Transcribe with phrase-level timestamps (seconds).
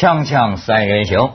[0.00, 1.32] 锵锵三人行，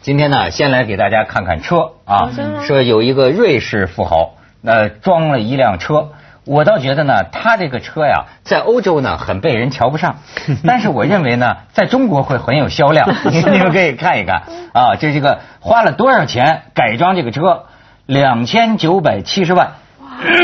[0.00, 2.32] 今天呢，先来给大家看看车啊。
[2.64, 6.08] 说有一个瑞士富豪，那装了一辆车。
[6.44, 10.16] 我倒觉得呢，他这个车呀，在欧洲呢很被人瞧不上，
[10.66, 13.08] 但是我认为呢，在中国会很有销量。
[13.30, 14.42] 你们可以看一看
[14.74, 17.66] 啊，这这个花了多少钱改装这个车？
[18.04, 19.74] 两千九百七十万。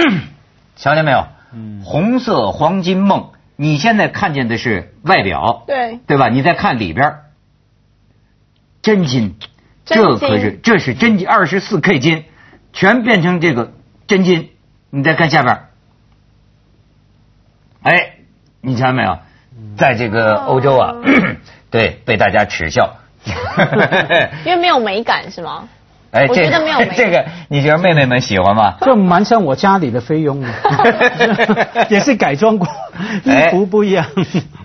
[0.77, 1.27] 瞧见没有？
[1.85, 3.31] 红色黄金梦。
[3.57, 6.29] 你现在看见的是外表，对对吧？
[6.29, 7.15] 你再看里边，
[8.85, 9.35] 真金，
[9.87, 12.25] 这可是这是真金，二十四 K 金，
[12.75, 13.73] 全变成这个
[14.07, 14.51] 真金。
[14.91, 15.59] 你再看下边。
[17.83, 18.17] 哎，
[18.61, 19.19] 你瞧见没有？
[19.79, 20.95] 在这个欧洲啊，
[21.71, 22.97] 对，被大家耻笑，
[24.45, 25.67] 因为没有美感是吗？
[26.11, 26.85] 哎，我觉得没有。
[26.95, 28.75] 这个你觉得妹妹们喜欢吗？
[28.85, 30.45] 这蛮像我家里的菲佣，
[31.89, 32.69] 也是改装过，
[33.25, 34.07] 衣服不一样。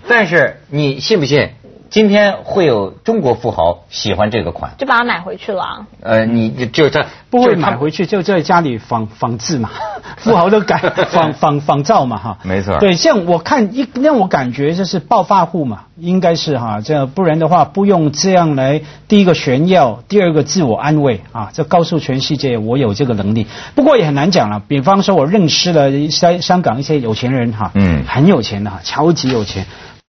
[0.06, 1.50] 但是你信不信？
[1.90, 5.86] 今天会有中国富豪喜欢这个款，就把它买回去了。
[6.00, 9.70] 呃，你就是他不会买回去，就在家里仿仿制嘛，
[10.18, 10.78] 富豪都改
[11.10, 12.78] 仿仿仿造嘛，哈，没错。
[12.78, 23.48] 对，像我看一让我感觉就是暴发户嘛，应该是哈，这不然的话不用这样来，第一个炫耀，第二个自我安慰啊，这告诉全世界我有这个能力。
[23.74, 29.66] 不过也很难讲了，比方说我认识了香香港一些有钱人哈，嗯，很有钱的哈，超级有钱，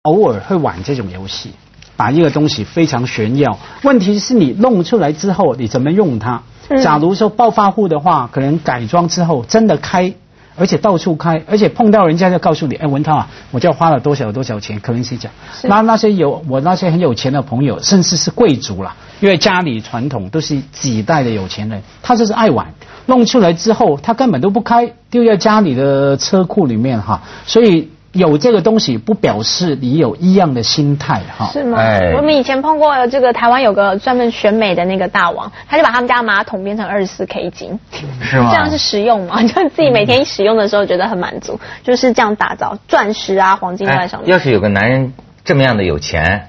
[0.02, 1.50] 偶尔会玩这种游戏。
[1.96, 6.42] 把一个东西非常炫耀，问题是你弄出来之后你怎么用它？
[6.82, 10.12] 假如说暴发户的话，可能改装之后真的开，
[10.56, 15.32] 而且到处开，而且碰到人家就告诉你，哎，文涛啊，我就花了多少多少钱，可能是讲。
[15.62, 22.74] 那那些有我那些很有钱的朋友，甚至是贵族啦，因为家里传统都是几代的有钱人，他就是爱玩，
[23.06, 27.90] 弄出来之后他根本都不开，丢在家里的车库里面哈，所以。
[28.16, 31.50] 有这个东西不表示你有一样的心态哈？
[31.52, 31.78] 是吗？
[32.16, 37.78] 我们以前碰过这个台湾有个专门选美的那个大王，他就把他们家马桶变成二十四 K 金，
[38.20, 38.50] 是吗？
[38.50, 39.42] 这样是实用吗？
[39.46, 44.30] 就自己每天使用的时候觉得很满足，就是这样打造钻石啊、黄金在上面。
[44.30, 45.12] 要是有个男人
[45.44, 46.48] 这么样的有钱。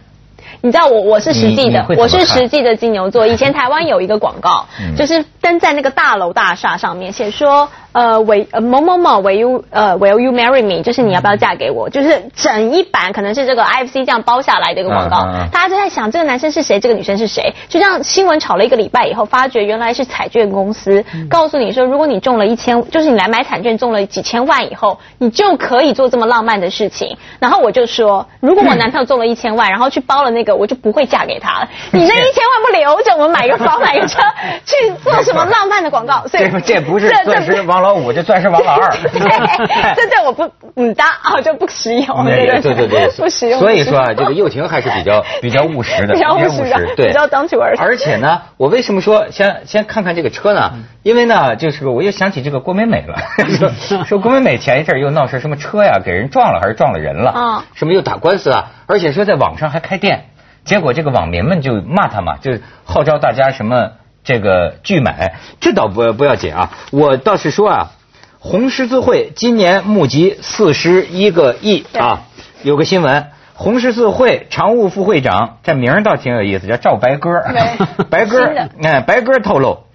[0.62, 3.28] 你知道我我是实际的，我是实际的金牛座。
[3.28, 4.66] 以前台湾有一个广告，
[4.98, 11.90] 就是登在那个大楼大厦上面，写说呃为呃某某某 will you 呃 will you marry me，就是你要不要嫁给我？
[11.90, 17.56] 就是整一版可能是这个 I F C 这样包下来的一个广告，大家就在想这个男生是谁，这个女生是谁？
[17.70, 27.18] 就这样新闻炒了一个礼拜以后，发觉原来是彩券公司告诉你说，如果你中了一千，就是你来买彩券中了几千万以后，你就可以做这么浪漫的事情。
[27.40, 30.58] 然后我就说，如果我男朋友中了一千万，然后去包了那个。
[30.58, 31.70] 我就不会嫁给他了。
[31.92, 34.20] 你那一千万不留着，我们买个房、买个车，
[34.66, 36.26] 去做什么浪漫的广告？
[36.28, 38.92] 所以这不是钻石王老五，这钻石王老二。
[39.96, 42.26] 这这我不嗯搭啊，就不实用。
[42.26, 43.60] 对对对对，不实用。
[43.60, 47.76] 所以说啊，这个幼婷还是比较 比较务实的，比较务实比较当主儿。
[47.80, 50.74] 而且呢，我为什么说先先看看这个车呢？
[51.04, 53.18] 因为呢，就是我又想起这个郭美美了。
[54.06, 57.32] 说郭美美前一阵又闹事，什么车呀给人撞了，还是撞了人了？
[57.32, 58.72] 啊，什么又打官司啊？
[58.88, 60.26] 而且说在网上还开店。
[60.66, 63.92] 结果这个网民们就骂他嘛，就号召大家什么
[64.28, 66.74] 这个拒买，这倒不不要紧啊。
[66.92, 67.92] 我倒是说啊，
[68.40, 72.24] 红十字会今年募集四十一个亿啊。
[72.62, 77.42] 有个新闻，红十字会常务副会长，这名儿倒挺有意思，叫赵白鸽。
[78.12, 78.44] 白鸽，
[78.84, 79.86] 哎，白鸽透露，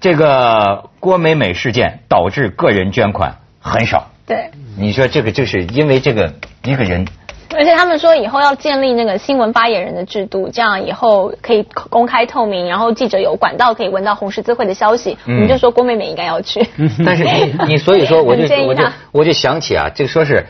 [0.00, 4.12] 这个郭美美事件导致个人捐款很少。
[4.24, 7.08] 对，你说这个就是因为这个一个人。
[7.56, 15.18] 而且他们说以后要建立那个新闻发言人的制度，这样以后可以公开透明，然后记者有管道可以闻到红十字会的消息。
[15.26, 16.66] 我们就说郭美美应该要去。
[17.04, 20.46] 但是你你所以说我就我就我就想起啊，就说是，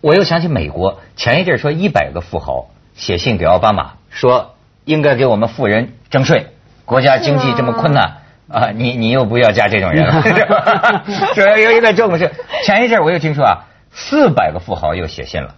[0.00, 4.54] 我又想起美国前一阵说一百个富豪写信给奥巴马说
[4.84, 6.46] 应该给我们富人征税，
[6.84, 8.18] 国家经济这么困难
[8.50, 10.04] 啊，你你又不要加这种人，
[11.34, 12.30] 主要有一个重视。
[12.64, 15.54] 前一阵我又听说啊，四百个富豪又写信了。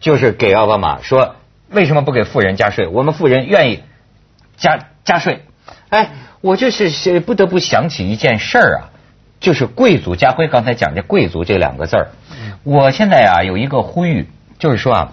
[0.00, 1.36] 就是给奥巴马说，
[1.68, 2.88] 为什么不给富人加税？
[2.88, 3.84] 我们富人愿意
[4.56, 5.44] 加加税。
[5.90, 6.10] 哎，
[6.40, 8.90] 我这是不得不想起一件事儿啊，
[9.40, 10.16] 就是贵族。
[10.16, 12.08] 家辉刚才讲这“贵族”这两个字儿，
[12.64, 14.26] 我现在啊有一个呼吁，
[14.58, 15.12] 就是说啊，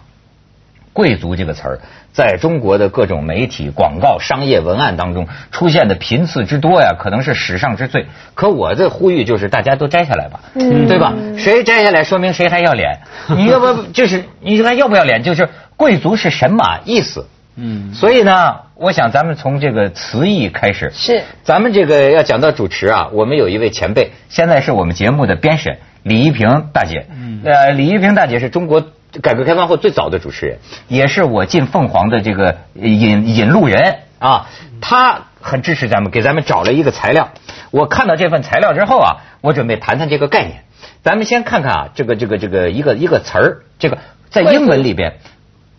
[0.94, 1.80] 贵族这个词儿。
[2.18, 8.08] 在中国的各种媒体、广告、商业文案当中出现的频次之多呀，可能是史上之最。
[8.34, 11.14] 可我的呼吁就是，大家都摘下来吧，对吧？
[11.38, 13.02] 谁摘下来，说明谁还要脸。
[13.28, 15.22] 你要不就是你还要不要脸？
[15.22, 17.28] 就是贵族是什么意思？
[17.56, 20.92] 嗯，所以呢，我想咱们从这个词义开始。
[20.96, 21.22] 是。
[21.44, 27.06] 咱们这个要讲到主持啊，我们有一位前辈，现在是我们节目的编审李一平大姐。
[27.48, 28.88] 呃，李玉萍大姐是中国
[29.22, 30.58] 改革开放后最早的主持人，
[30.90, 34.50] 也是我进凤凰的这个引引路人啊。
[34.82, 37.30] 她很支持咱们，给咱们找了一个材料。
[37.72, 40.66] 我看到这份材料之后啊，我准备谈谈这个概念。
[41.04, 43.98] 咱们先看看啊，这个这个这个一个一个词儿，这个
[44.30, 45.20] 在英文里边，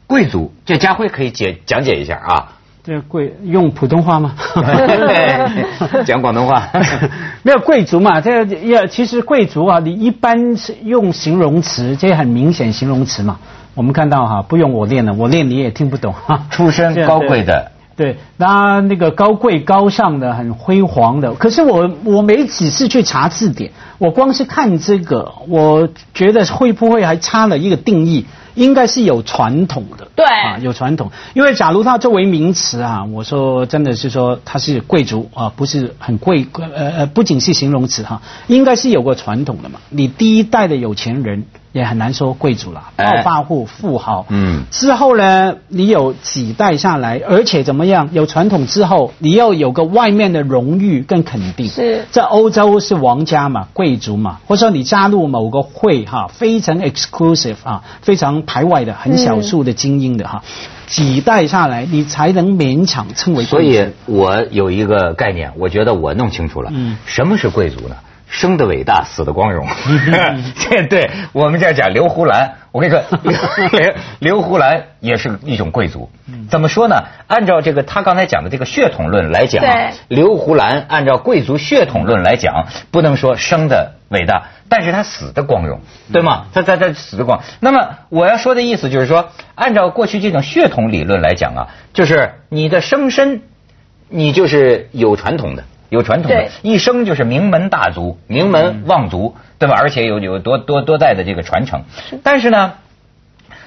[0.07, 2.53] 贵族，这家辉可以解讲解一下啊。
[2.89, 4.35] 这贵用普通话吗？
[6.07, 6.71] 讲广东话。
[7.45, 8.23] 没有贵族嘛？
[8.23, 13.41] 这要其实贵族啊，你一般是用形容词，这很明显形容词嘛。
[13.75, 16.45] 我们看到哈，不用我练了，我练你也听不懂哈。
[16.51, 17.73] 出身高贵的。
[17.95, 21.35] 对，那那个高贵高尚的，很辉煌的。
[21.35, 28.25] 可是我我没几次去查字典，我光是看这个，我觉得会不会还差了一个定义？
[28.59, 30.09] 应该是有传统的。
[30.15, 31.11] 对，啊，有传统。
[31.35, 39.81] 因为假如它作为名词啊，我说真的是说它是贵族啊，不是很贵，呃呃，不仅是形容词哈，应该是有个传统的嘛。
[39.91, 41.47] 你第一代的有钱人。
[41.79, 44.27] 也很难说贵族了，暴发户、富豪。
[44.29, 48.11] 嗯，之后呢，你有几代下来，而且怎么样？
[48.13, 51.69] 有传统之后，你要有个外面的荣誉跟肯定。
[51.69, 60.43] 是，在欧洲是王家嘛，贵族嘛，或者说你加入某个会哈，非常 exclusive 啊，非常排外的，很少数的精英的哈，
[60.87, 63.45] 几代下来，你才能勉强称为。
[63.45, 66.71] 所以我有一个概念，我觉得我弄清楚了。
[66.75, 67.97] 嗯，什么是贵族呢？
[68.29, 69.67] 生的伟大，死的光荣。
[70.59, 76.11] 这对我们这儿讲刘胡兰，我跟你说，刘 刘胡兰也是一种贵族。
[76.51, 77.05] 怎么说呢？
[77.27, 79.65] 按照这个他刚才讲的这个血统论来讲，
[80.09, 85.81] 刘胡兰按照贵族血统论来讲，不能说生的伟大，但是他死的光荣，
[86.13, 86.47] 对吗？
[86.53, 87.43] 他他他死的光。
[87.61, 93.43] 那么我要说的意思就是说，按照过去这种血统理论来讲啊，就是你的生身，
[94.09, 95.65] 你就是有传统的。
[95.89, 99.77] 有传统的，一生就是名门大族、名门望族，对吧？
[99.81, 101.85] 而且有有多多多代的这个传承。
[102.23, 102.75] 但是呢，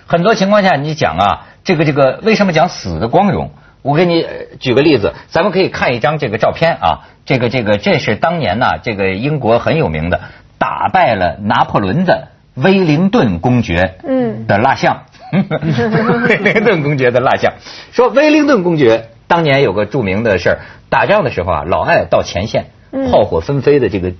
[0.05, 3.51] 很多情况下，你讲啊，这个这个，为什么讲死的光荣？
[3.81, 4.27] 我给你
[4.59, 10.21] 举个例子，咱们可以看一张这个照片啊，这个这个，这是当年呢，这个英国很有名的，
[10.59, 15.05] 打败了拿破仑的威灵顿公爵嗯的蜡像。
[15.31, 17.53] 威灵顿公爵的蜡像，
[17.91, 19.07] 说威灵顿公爵。
[19.31, 22.65] 当年有个著名的事儿，打仗的时候啊，老爱到前线，
[23.09, 24.11] 炮火纷飞的这个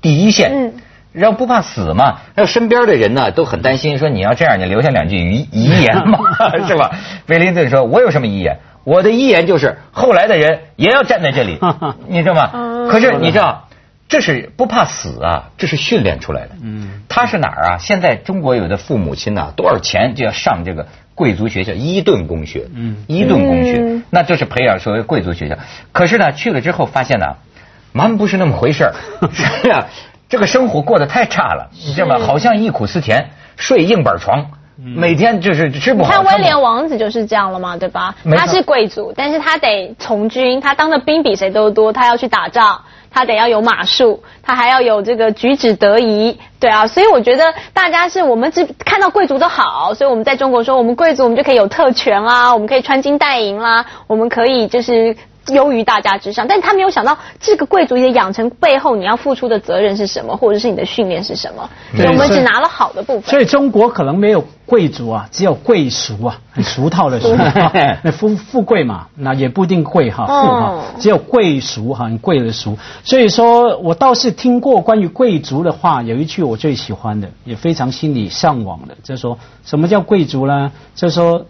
[0.00, 0.74] 第一线，
[1.12, 6.20] 然后不怕死嘛，然后身边的人呢都很担心，说你要这样，你留下两句遗遗言嘛，
[6.68, 6.92] 是吧？
[7.26, 8.58] 威灵顿说：“我有什么遗言？
[8.84, 11.58] 我的遗言就是后来的人也要站在这里，
[12.06, 12.50] 你知道吗？
[12.88, 13.68] 可是你知道，
[14.08, 16.50] 这是不怕死啊，这是训练出来的。
[16.62, 17.78] 嗯，他是哪儿啊？
[17.78, 20.86] 现在中国有的父母亲呐，多少钱就要上这个。”
[21.20, 25.58] 贵族学校伊顿公学，嗯，伊顿公学，那就是培养所谓贵族学校。
[25.92, 27.26] 可是呢，去了之后发现呢，
[27.92, 28.94] 蛮不是那么回事儿。
[29.30, 29.84] 是呀，
[30.30, 32.18] 这个生活过得太差了，你知道吗？
[32.18, 33.28] 好像忆苦思甜，
[33.58, 34.46] 睡硬板床，
[34.78, 36.10] 每天就是吃不好。
[36.10, 38.14] 看威廉王子就是这样了嘛，对吧？
[38.34, 42.80] 他是贵族，但是他得从军，他当的兵比谁都多，他要去打仗。
[43.12, 55.16] 他得要有马术，他还要有这个举止得宜，对啊，所以我觉得大家是我们只看到贵族的好，所以我们在中国说我们贵族，我们就可以有特权啦，我们可以穿金戴银啦，我们可以就是。
[55.48, 61.68] 优于大家之上，但他没有想到这个贵族的养成背后，你要付出的责任是什么，或者是你的训练是什么？
[62.06, 63.30] 我们只拿了好的部分。
[63.30, 67.34] 所以中国可能没有贵族啊，只有贵俗啊，很俗套的俗。
[68.04, 72.78] 那富富贵嘛，那也不一定贵哈，富哈，只有贵俗哈，很贵的俗。
[73.02, 80.70] 所以说我倒是听过关于贵族的话，有一句我最喜欢的，也非常心里向往的，就是说什么叫贵族呢？
[80.94, 81.46] 就是说。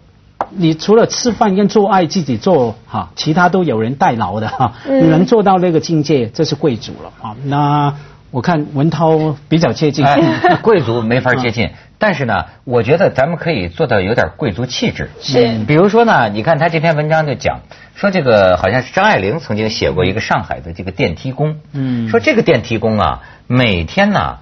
[0.49, 4.73] 你除了吃饭跟做爱自己做哈，其他都有人代劳的哈。
[4.87, 7.35] 你能做到那个境界，这是贵族了啊。
[7.43, 7.95] 那
[8.31, 10.05] 我看文涛比较接近，
[10.63, 11.69] 贵族没法接近。
[11.97, 15.11] 但是呢，我觉得咱们可以做到有点贵族气质。
[15.21, 17.59] 是，比如说呢，你看他这篇文章就讲
[17.93, 24.37] 说，这个好像是张爱玲曾经写过一个上海的这个电梯工，嗯，说这个电梯工啊，每天呢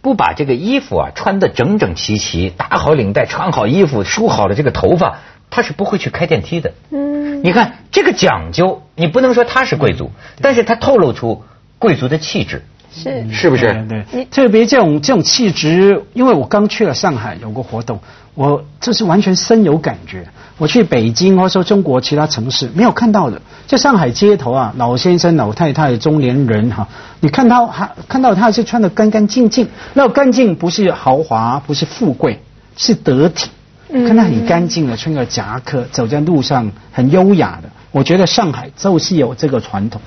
[0.00, 5.18] 不把这个衣服啊穿得整整齐齐，打好领带，穿好衣服，梳好了这个头发。
[5.52, 6.72] 他是不会去开电梯的。
[6.90, 11.42] 嗯，你看这个讲究，你不能说他是贵族，但是他透露出
[11.78, 13.86] 贵族的气质，是是不是？
[13.86, 18.00] 对，特别这种这种气质，因为我刚去了上海有个活动，
[18.34, 20.26] 我这是完全深有感觉。
[20.56, 26.88] 我去北京或者说中国其他城市没有看到的，在上海街头啊，老先生、老太太、中年人哈，
[27.20, 32.40] 你看到还看到他是穿的干干净净，那干净不是豪华，不是富贵，
[32.76, 33.50] 是得体。
[33.92, 40.00] 看他很干净的，穿个夹克走在路上很优雅的，我觉得上海就是有这个传统。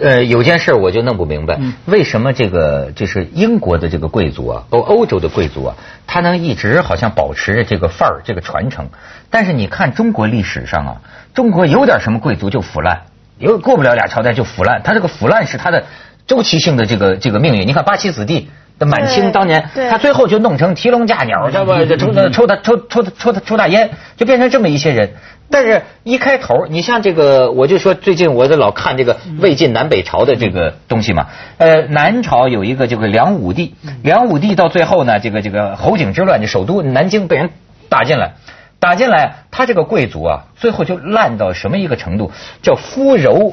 [0.00, 8.88] 呃，有件事我就弄不明白，为什么这个就是英国的这个贵族啊，欧欧洲的贵族啊，他能一直好像保持着这个范儿，这个传承。
[9.30, 11.00] 但是你看中国历史上啊，
[11.34, 13.02] 中国有点什么贵族就腐烂，
[13.38, 14.82] 有过不了俩朝代就腐烂。
[14.82, 15.86] 他这个腐烂是他的
[16.26, 17.66] 周期性的这个这个命运。
[17.66, 18.48] 你看八旗子弟。
[18.80, 21.78] 的满清当年，他最后就弄成提笼架鸟，知道吧？
[21.96, 25.12] 抽抽大抽抽抽抽大烟，就变成这么一些人。
[25.50, 31.26] 但是一开头，你像这个，我就说最近我就老看这个魏晋南北朝的这个东西嘛。
[31.58, 37.50] 呃，南朝有一个这个梁武帝，梁武帝到最后呢，这个这个侯景之乱，这首都南京被人
[37.90, 38.34] 打进来，
[38.78, 42.30] 打进来，他这个贵族啊，最后就烂到什么一个程度？
[42.62, 43.52] 叫肤柔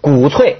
[0.00, 0.56] 骨脆，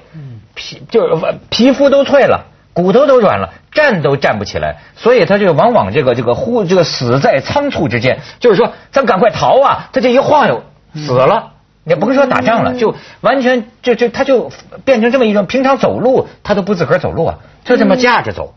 [0.55, 2.48] 皮就是皮肤都脆了。
[2.79, 9.89] 骨头都软了，站都站不起来，所以他就往往这个这个忽这个死在仓促之间，就是说咱赶快逃啊！
[9.93, 10.63] 他这一晃悠
[10.95, 14.53] 死了，也不是说打仗了，就完全就就他就
[14.85, 18.55] 变成这么一种平常走路他都不自个儿走路啊，就这么架着走。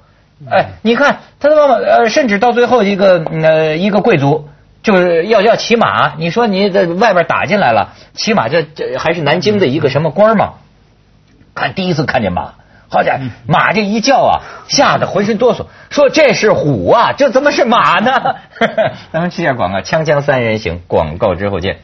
[0.48, 4.50] 哎，你看他往往呃，甚至到最后一个呃一个贵族
[4.84, 10.54] 就是要要骑马，你说你在外边打进来了，骑马这这还是南京的一个什么官嘛？
[11.56, 12.54] 看第一次看见马。
[12.92, 18.12] 好家伙，马这一叫啊，吓得浑身哆嗦，说这是虎啊，这怎么是马呢？
[19.14, 21.80] 咱们去下广告，锵锵三人行，广告之后见。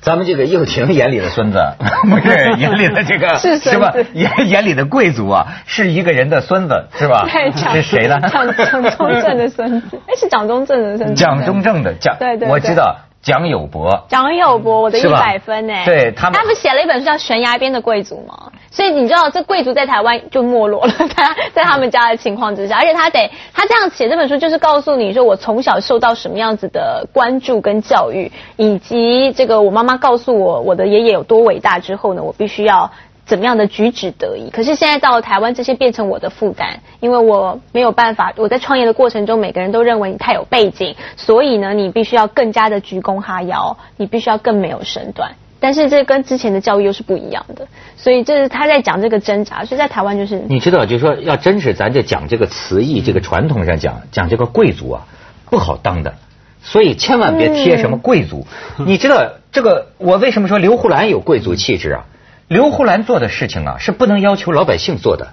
[0.00, 1.58] 咱们这个幼婷眼里的孙子，
[2.08, 3.92] 不是眼里的这个 是吧？
[4.14, 7.28] 眼眼里的贵族啊，是一个人的孙子，是吧？
[7.28, 8.18] 是谁呢？
[8.20, 11.14] 蒋蒋中正的孙子，哎，是蒋中正的孙子。
[11.14, 12.96] 蒋中正的蒋，对对，我知道。
[13.22, 15.74] 蒋友柏，蒋友柏，我的一百分呢。
[15.84, 18.50] 对他们，他不写了一本书叫《悬崖边的贵族》吗？
[18.70, 32.90] 所以你知道，这贵族在台湾就没落了，他在他们家的情况之下， 而且他得他这样写这本书，就是告诉你说，我从小受到什么样子的关注跟教育，以及这个我妈妈告诉我我的爷爷有多伟大之后呢，我必须要。
[33.26, 34.50] 怎么样的举止得宜？
[34.50, 38.32] 可是现在到了台湾，这些变成我的负担，因为我没有办法。
[38.36, 45.36] 我在创业的过程中，每个人都认为你太有背景，所以呢，你必须要更加的鞠躬哈腰，你必须要更没有身段。
[45.60, 49.64] 但是这跟之前的教育又是不一样的，所以这是他在讲这个挣扎。
[49.64, 55.06] 所以在台湾就是，你知道，就是说，要真是咱这讲这个词义，这个传统上讲讲这个贵族啊，
[55.50, 56.14] 不好当的，
[56.62, 58.46] 所以千万别贴什么贵族。
[58.78, 62.06] 你知道这个，我为什么说刘胡兰有贵族气质啊？
[62.48, 65.28] 刘胡兰做的事情啊，是不能要求老百姓做的，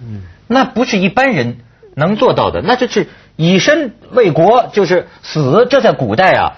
[0.48, 1.58] 那不是一般人
[1.96, 5.66] 能做到的，那就是以身为国，就是死。
[5.68, 6.58] 这在古代啊，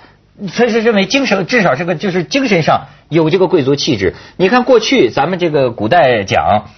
[0.55, 4.15] 他是认为精神至少是个就是精神上有这个贵族气质。
[4.37, 6.69] 你看过去咱们这个古代讲，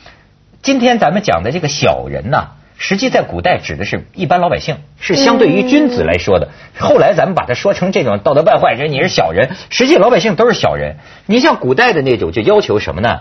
[0.62, 6.50] 今天咱们讲的这个小人呐，实际在古代指的是一般老百姓，是相对于君子来说的。
[6.80, 10.98] 后来咱们把它说成这种道德败坏，人你是小人，实际老百姓都是小人。
[11.28, 13.20] 你像古代的那种，就要求什么呢？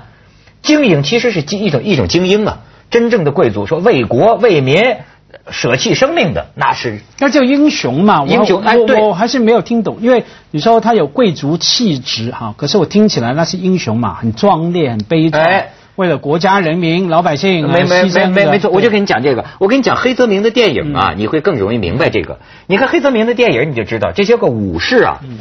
[0.63, 4.97] 精英其实是一种一种精英啊，真正的贵族说为国为民
[5.51, 8.25] 舍弃生命的那是那叫英雄嘛？
[8.27, 15.45] 英雄哎，对，我还是没有听懂，因为你说他有贵族气质哈，可是我听起来那是英雄嘛，很壮烈、很悲壮，
[15.97, 22.39] 为了国家、人民、老百姓没没没没没错，我就跟你讲这个，我跟你讲黑泽明的电影啊，你会更容易明白这个。
[22.67, 25.39] 你看黑泽明的电影，你就知道这些个武士啊，嗯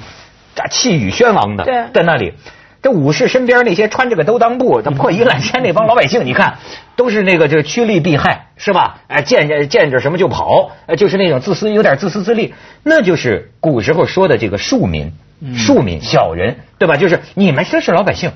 [0.70, 2.34] 气宇轩昂的在那里。
[2.82, 6.60] 这武士身边那些穿着个兜裆布、的破衣烂衫那帮老百姓，你看
[6.96, 9.02] 都是那个就是趋利避害，是吧？
[9.08, 15.12] 哎，见着见着什么就跑，就是那种自私，有点自私自利，那就是古时候说的这个庶民、
[15.58, 16.96] 庶民、小人，对吧？
[16.96, 18.32] 就是你们这是老百姓，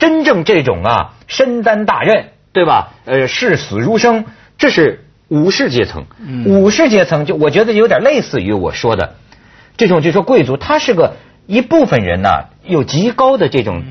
[0.00, 2.94] 真正这种啊，身担大任，对吧？
[3.04, 4.24] 呃，视死如生，
[4.58, 6.06] 这是武士阶层。
[6.46, 9.14] 武士阶层就我觉得有点类似于我说的
[9.76, 11.14] 这种，就说贵族，他是个。
[11.48, 12.28] 一部分人呢
[12.66, 13.82] 有极高的这种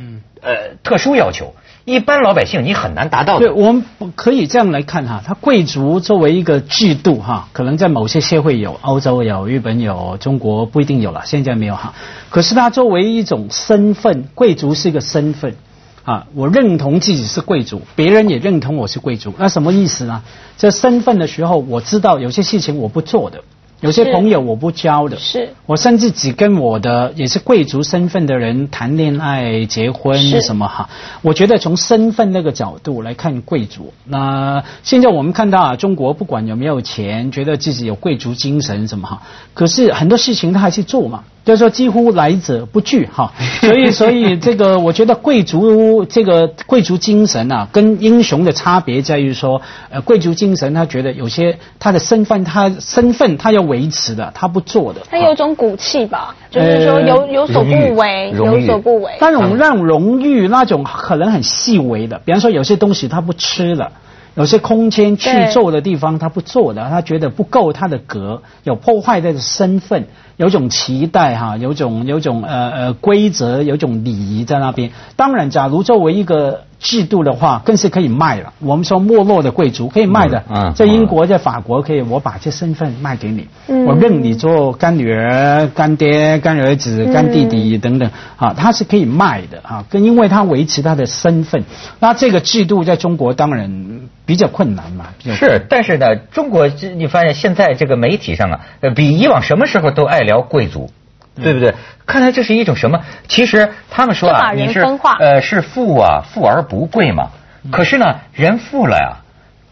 [0.42, 3.40] 呃特殊要求，一般老百姓你很难达到。
[3.40, 3.84] 对，我们
[4.16, 11.96] 可以这样来看哈，他贵族作为一个制度哈，可能在某些社会有，欧洲有，日本有，中国不一定有了，现在没有哈。
[12.30, 15.56] 可是他作为一种身份，贵族是一个身份
[16.04, 20.22] 啊，我认同自己是贵族，别人也认同我是贵族，那什么意思呢？
[20.58, 23.44] 这身份的时候，我知道有些事情我不做的。
[23.80, 30.90] 有些朋友我不交的，是我甚至只跟我的也是贵族身份的人谈恋爱、结婚什么哈。
[31.22, 39.22] 我觉得从身份那个角度来看贵族，那现在我们看到啊，中国不管有没有钱，觉得自己有贵族精神什么哈，
[39.54, 41.24] 可是很多事情他还是做嘛。
[41.48, 43.32] 就是说几乎来者不拒哈。
[43.64, 55.00] 所以所以这个我觉得贵族这个贵族精神啊，跟英雄的差别在于说，呃，贵族精神他觉得有些他的身份他身份他要维持的，他不做的。
[55.10, 59.14] 他有种骨气吧，就是说有有所不为，有所不为。
[59.22, 63.94] 那种让荣誉那种可能很细微的，比方说有些东西他不吃了。
[64.38, 70.06] 有些空间去做的地方，他不做的，他觉得不够他的格，有破坏他的身份，
[70.38, 74.92] 有种期待哈，有种有种呃呃规则，有种礼仪在那边。
[75.16, 76.62] 当然，假如作为一个。
[76.80, 78.54] 制度的话，更是可以卖了。
[78.60, 80.44] 我们说没落的贵族可以卖的，
[80.76, 83.48] 在英国、在法国可以，我把这身份卖给你，
[83.88, 91.64] 我认你做干女儿、干爹、干儿子、干弟弟等等，啊，他是可以卖的啊，跟因为他维持他的身份。
[92.00, 95.08] 那这个制度在中国当然比较困难嘛。
[95.20, 98.60] 是，但是呢，中国你发现现在这个媒体上啊，
[98.96, 100.92] 比以往什么时候都爱聊贵族。
[101.40, 101.76] 对不对？
[102.08, 103.02] 看来这是一种什么？
[103.28, 104.84] 其实他们说啊，你是
[105.20, 107.30] 呃是富啊，富而不贵嘛。
[107.72, 109.18] 可是呢，人富了呀，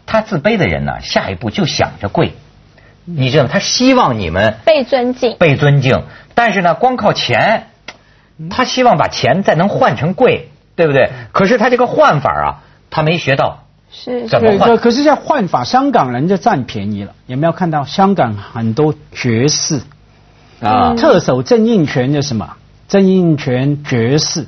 [0.06, 2.34] 他自卑的人呢，下一步就想着贵。
[3.04, 6.04] 你知道吗，他希望你们被尊敬，被尊敬。
[6.36, 7.66] 但是呢，光靠钱，
[8.48, 11.10] 他希望把钱再能换成贵，对不对？
[11.32, 12.46] 可是他这个换法啊，
[12.90, 14.76] 他没学到，是怎么换？
[14.76, 17.12] 可是，在换法，香港人就占便宜了。
[17.26, 19.80] 有没有看到香港很多爵士？
[20.60, 22.54] 啊，特首郑应权的什么？
[22.88, 24.46] 郑应权爵士，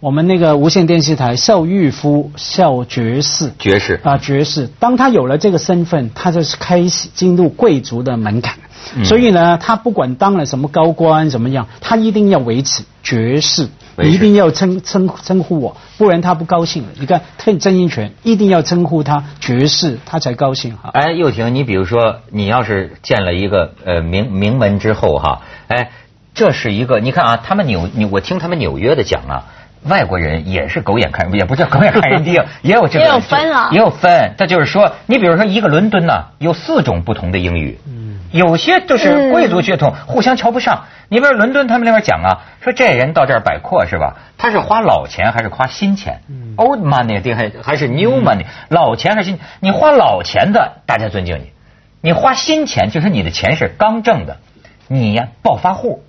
[0.00, 4.68] 我们那个无线电视台邵玉夫邵爵士，爵士啊爵士。
[4.78, 8.58] 当他有了这个身份，他就是开始进入贵族的门槛。
[9.04, 13.68] 所以呢，他不管当了什么高官怎么样，他一定要维持爵士，
[14.04, 16.88] 一定要称称称呼我，不然他不高兴了。
[16.98, 17.22] 你看，
[17.58, 20.90] 郑应权一定要称呼他爵士，他才高兴哈。
[20.92, 25.90] 哎，又婷，你比如说，你要是见了一个呃名名门之后哈，哎，
[26.34, 29.44] 这是一个，你看啊，他们纽你我听他们纽约的讲啊，
[29.84, 34.34] 外国人也是狗眼看，也不叫狗眼看人低， 也有这个，也有分啊，也有分。
[34.38, 37.78] 这就是说，你比如说一个伦敦呢，有四种不同的英语。
[38.30, 40.84] 有些就是贵族血统，互相瞧不上。
[41.08, 44.16] 你比如伦敦，他们那边讲啊，说这人到这儿摆阔是吧？
[44.38, 46.20] 他是花老钱还是花新钱
[46.56, 48.44] ？Old money 还还是 new money？
[48.68, 49.40] 老钱还是新？
[49.58, 51.52] 你花老钱的，大家尊敬你；
[52.00, 54.36] 你花新钱，就是你的钱是刚挣的，
[54.86, 56.04] 你呀暴发户，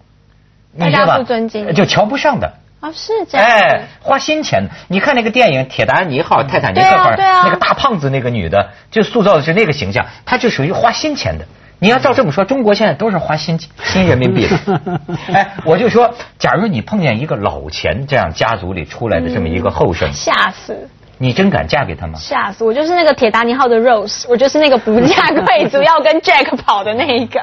[0.79, 3.47] 大家不尊敬，就瞧不上的啊，是这样。
[3.47, 11.45] 哎，花新钱，你看那个电影《铁达尼号》《泰坦尼克号》，那个大胖子那个女的，就塑造的是那个形象，她就属于花新钱的。
[11.83, 14.55] 你要照这么说，中国现在都是花新新人民币的。
[15.33, 20.87] 哎，我就说，假如你碰见一个老钱这样家族里出来的这么一个后生，吓死！
[21.17, 22.19] 你真敢嫁给他吗？
[22.19, 22.63] 吓死！
[22.63, 27.41] 我就是那个铁达尼号的 Rose，我就是那个不嫁贵族要跟 Jack 跑的那一个，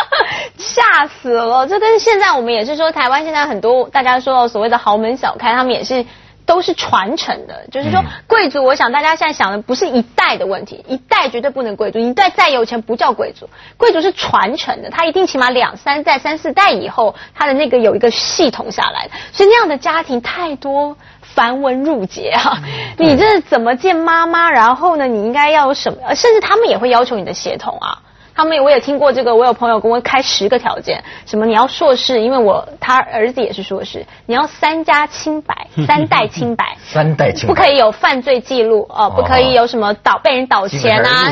[0.56, 1.66] 吓死了！
[1.66, 6.02] 这跟现在我们也是说，台湾现在很多大家说到所谓的豪门小开，他们也是。
[6.46, 22.62] 都是传承的，就是说贵族，我想大家现在想的不是一代的问题，一代绝对不能贵族，一代再有钱不叫贵族，贵族是传承的，他一定起码两三代、三四代以后，他的那个有一个系统下来的，所以那样的家庭太多繁文缛节啊，
[22.96, 24.50] 你这怎么见妈妈？
[24.50, 26.14] 然后呢，你应该要有什么？
[26.14, 28.02] 甚至他们也会要求你的协同啊。
[28.36, 41.24] 他们我也听过这个，我有朋友跟我开十个条件，什么你要硕士，因为我他儿子也是硕士，你要三家清白， 三代清白，三代清白，不可以有犯罪记录哦，不可以有什么倒被人倒钱啊，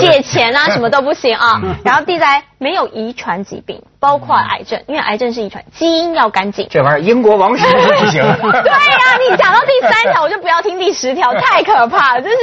[0.00, 3.82] 借钱啊，什么都不行啊， 然后第三没有遗传疾病。
[4.00, 6.68] 包括癌症，因为癌症是遗传，基因要干净。
[6.70, 8.22] 这玩意儿英国王室都不行。
[8.22, 12.22] 对呀，你讲到第三条，我就不要听第十条，太可怕了。
[12.22, 12.36] 这是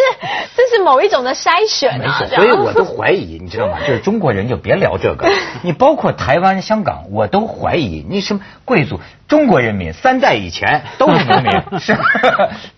[0.53, 2.25] 这是某一种的筛选啊。
[2.35, 3.77] 所以我都怀疑，你知道吗？
[3.87, 5.31] 就是中国人就别聊这个。
[5.61, 8.99] 你包括台湾、香港，我都怀疑你什么贵族，
[9.29, 11.51] 中国人民三代以前都是农民。
[11.79, 11.93] 是，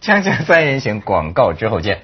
[0.04, 2.02] 锵锵三人行广告之后见。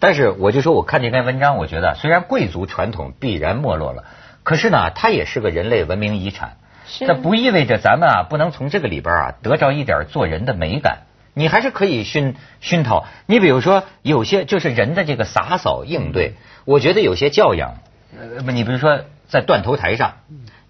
[0.00, 4.04] 但是我就说，我看这篇文章，我觉得虽然贵族传统必然没落了，
[4.42, 6.56] 可是呢，它也是个人类文明遗产。
[6.98, 11.02] 这不意味着咱们啊不能从这个里边啊得着一点做人的美感。
[11.34, 13.06] 你还是可以熏熏陶。
[13.26, 16.34] 你比如说，有些就是人的这个洒扫应对，
[16.64, 17.74] 我觉得有些教养。
[18.18, 20.14] 呃，不，你比如说在断头台上，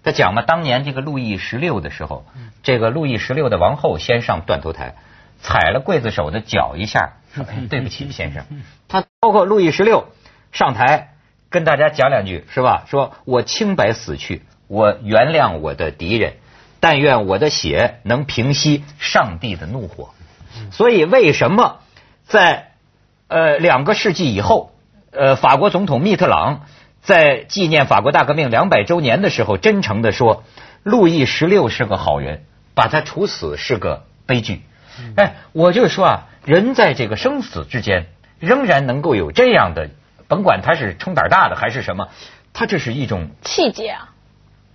[0.03, 2.25] 他讲嘛，当年这个路易十六的时候，
[2.61, 4.95] 这个路易十六的王后先上断头台，
[5.41, 7.17] 踩了刽子手的脚一下。
[7.33, 8.45] 说 对不起，先生。
[8.87, 10.07] 他包括路易十六
[10.51, 11.15] 上台
[11.49, 12.83] 跟大家讲两句，是吧？
[12.87, 16.33] 说我清白死去，我原谅我的敌人，
[16.81, 20.09] 但愿我的血能平息上帝的怒火。
[20.71, 21.79] 所以为什么
[22.25, 22.71] 在
[23.29, 24.73] 呃两个世纪以后，
[25.11, 26.65] 呃法国总统密特朗
[27.01, 30.43] 在纪念法国大革命两百周年的时候，真诚的说，
[30.83, 34.63] 路易十六是个好人，把他处死是个悲剧。
[35.15, 38.07] 哎，我就说啊，人在这个生死之间，
[38.39, 39.89] 仍然能够有这样的，
[40.27, 42.07] 甭管他是冲胆大的还是什么，
[42.53, 44.09] 他这是一种气节啊。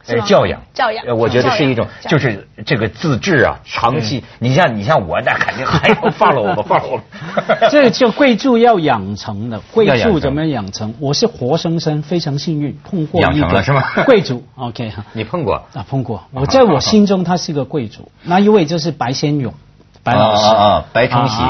[0.08, 4.22] 呃，教养，教养，我觉得是一种，就是这个自制啊，长期。
[4.38, 7.02] 你像你像我，那肯定还要放了我吧，放了我。
[7.72, 10.94] 这就叫贵族要养成的，贵族怎么养成？
[11.00, 13.64] 我是活生生非常幸运碰过一个
[14.04, 14.44] 贵族。
[14.54, 15.84] OK 哈， 你碰过啊？
[15.90, 16.22] 碰过。
[16.30, 19.54] 我在我心中他是个贵族，那一位就是白先勇。
[20.06, 21.42] 白老师啊，白崇禧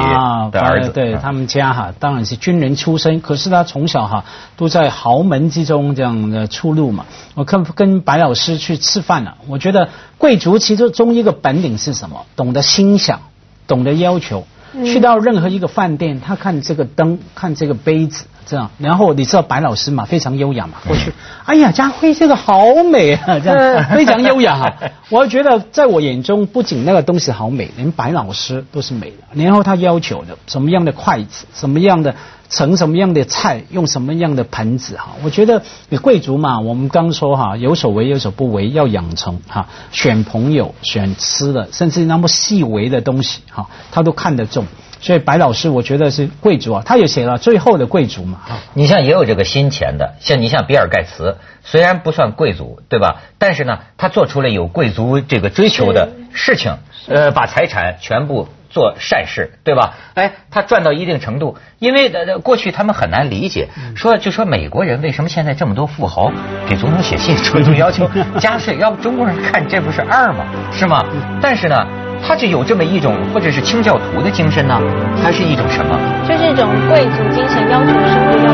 [0.51, 4.25] 的儿子，对他们家哈，当然是军人出身，可是他从小哈
[4.57, 7.05] 都在豪门之中这样的出入嘛。
[7.35, 12.25] 我跟跟白老师去吃饭了，我觉得贵族其中一个本领是什么？
[12.35, 13.21] 懂得欣赏，
[13.67, 14.47] 懂得要求。
[14.85, 18.27] 去到任何一个饭店，他看这个灯，看这个杯子。
[18.49, 21.13] 这样，然后你知道白老师嘛，非常优雅嘛，过去，
[21.45, 24.73] 哎呀，家辉这个好美啊，这样非常优雅哈。
[25.11, 29.43] 我觉得在我眼中，不仅那个东西好美，连白老师都是美的。
[29.43, 32.15] 然后他要求的什么样的筷子，什么样的
[32.49, 35.17] 盛什么样的菜，用什么样的盆子哈。
[35.25, 44.67] 我觉得你贵族嘛，我们刚说哈，有所为有所不为，要养成哈，选朋友，选吃的，甚至那么细微的东西哈，他都看得重。
[44.99, 48.41] 所以白老师，我觉得是贵族啊，他也写了最后的贵族嘛。
[48.73, 53.21] 你像也有这个新钱的，像你像比尔盖茨，虽然不算贵族，对吧？
[53.39, 56.79] 但是呢，他做出了有贵族这个追求的事情，
[57.09, 59.95] 呃，把财产全部做善事，对吧？
[60.13, 62.13] 哎，他赚到一定程度，因为
[62.43, 66.31] 过去他们很难理解，说就说美国人为什么现在这么多富豪
[66.69, 68.07] 给总统写信，主动要求
[68.39, 70.45] 加税，要不中国人看这不是二吗？
[70.71, 71.03] 是吗？
[71.41, 71.87] 但是呢。
[72.27, 74.81] 他就有这么一种，或者是清教徒的精神呢，
[75.23, 75.97] 还是一种什么？
[76.27, 78.47] 就是一种贵族精神，要求社会要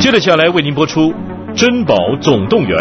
[0.00, 1.12] 接着下来为您播出
[1.54, 2.76] 《珍宝总动员》。